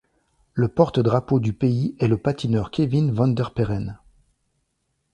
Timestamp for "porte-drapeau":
0.67-1.39